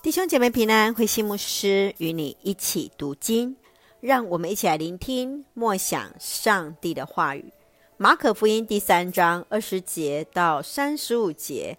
[0.00, 3.56] 弟兄姐妹平安，慧馨牧师与你一起读经，
[3.98, 7.52] 让我们一起来聆听默想上帝的话语。
[7.96, 11.76] 马可福音第三章二十节到三十五节，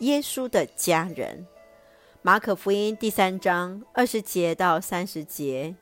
[0.00, 1.46] 耶稣的家人。
[2.20, 5.74] 马可福音第三章二十节到三十节，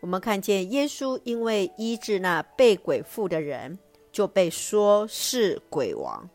[0.00, 3.78] 我们看见耶稣因为医治那被鬼附的人，
[4.10, 6.28] 就被说是鬼王。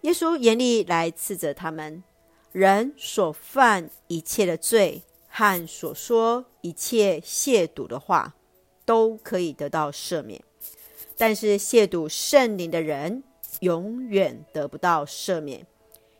[0.00, 2.02] 耶稣严厉来斥责他们。
[2.54, 8.36] 人所犯一切的罪和所说一切亵渎的话，
[8.84, 10.38] 都可以得到赦免；
[11.16, 13.24] 但是亵渎圣灵的人，
[13.58, 15.66] 永远得不到赦免，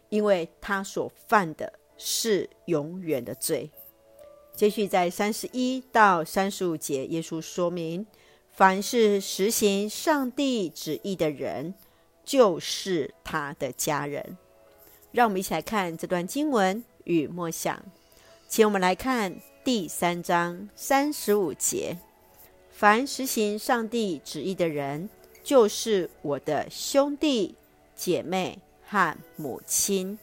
[0.09, 3.70] 因为他所犯的是永远的罪。
[4.56, 8.05] 接续在三十一到三十五节，耶稣说明：
[8.51, 11.75] 凡是实行上帝旨意的人，
[12.25, 14.37] 就是他的家人。
[15.14, 17.80] 让我们一起来看这段经文与默想。
[18.48, 19.32] 请我们来看
[19.62, 21.97] 第三章三十五节：
[22.72, 25.08] 凡实行上帝旨意的人，
[25.44, 27.55] 就是我的兄弟
[27.94, 30.19] 姐妹和母亲。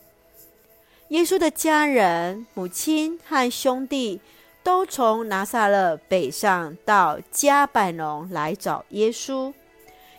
[1.07, 4.19] 耶稣的家人、母亲和兄弟
[4.61, 9.53] 都从拿撒勒北上到迦百农来找耶稣。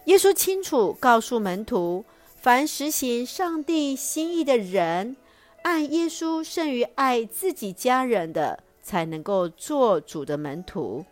[0.06, 2.02] 耶稣清楚告诉门徒。
[2.42, 5.16] 凡实行上帝心意的人，
[5.62, 11.04] 爱耶稣胜于爱自己家人的，才能够做主的门徒，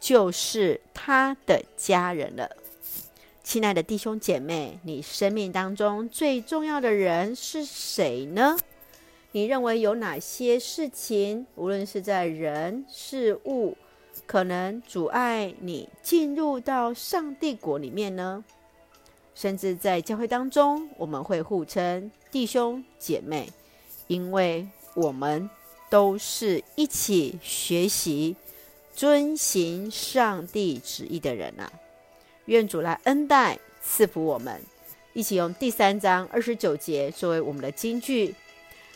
[0.00, 2.50] 就是他的家人了。
[3.44, 8.58] 亲爱的弟兄姐妹，你生命当中最重要的人是谁呢？
[9.30, 13.76] 你认为有哪些事情，无论是在人事物，
[14.26, 18.44] 可能阻碍你进入到上帝国里面呢？
[19.34, 23.48] 甚至在教会当中，我们会互称弟兄姐妹，
[24.06, 25.48] 因为我们
[25.88, 28.36] 都是一起学习
[28.94, 31.72] 遵行上帝旨意的人啊！
[32.44, 34.60] 愿主来恩待赐福我们，
[35.14, 38.34] 一起用第三章二十九节作为我们的金句。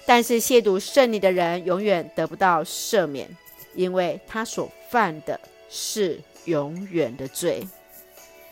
[0.05, 3.29] 但是亵渎圣灵的人永远得不到赦免，
[3.75, 7.67] 因为他所犯的是永远的罪。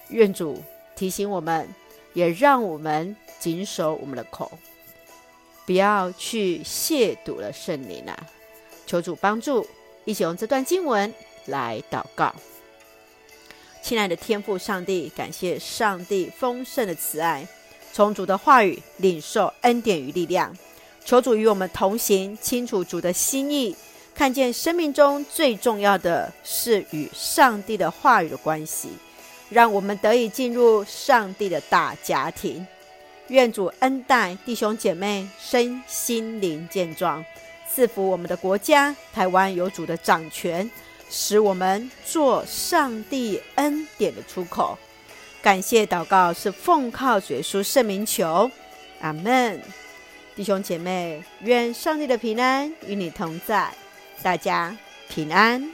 [0.08, 0.62] 愿主。
[0.94, 1.68] 提醒我们，
[2.12, 4.50] 也让我们谨守我们的口，
[5.66, 8.16] 不要去亵渎了圣灵啊！
[8.86, 9.66] 求主帮助，
[10.04, 11.12] 一起用这段经文
[11.46, 12.34] 来祷告。
[13.82, 17.46] 亲爱的天父上帝，感谢上帝丰盛的慈爱，
[17.92, 20.56] 从主的话语领受恩典与力量。
[21.04, 23.76] 求主与我们同行，清楚主的心意，
[24.14, 28.88] 看见生命中最重要的是与上帝的话语的关系。
[29.50, 32.66] 让我们得以进入上帝的大家庭。
[33.28, 37.24] 愿主恩待弟兄姐妹身心灵健壮，
[37.66, 40.70] 赐福我们的国家台湾有主的掌权，
[41.08, 44.76] 使我们做上帝恩典的出口。
[45.42, 48.50] 感谢祷告是奉靠主耶稣圣名求，
[49.00, 49.60] 阿门。
[50.36, 53.72] 弟兄姐妹，愿上帝的平安与你同在，
[54.22, 54.76] 大家
[55.08, 55.70] 平安。